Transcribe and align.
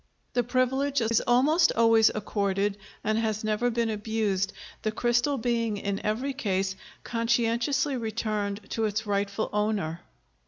The 0.33 0.41
privilege 0.41 0.99
is 0.99 1.21
almost 1.27 1.73
always 1.73 2.09
accorded 2.15 2.75
and 3.03 3.19
has 3.19 3.43
never 3.43 3.69
been 3.69 3.91
abused, 3.91 4.51
the 4.81 4.91
crystal 4.91 5.37
being 5.37 5.77
in 5.77 6.03
every 6.03 6.33
case 6.33 6.75
conscientiously 7.03 7.95
returned 7.97 8.61
to 8.71 8.85
its 8.85 9.05
rightful 9.05 9.51
owner. 9.53 10.01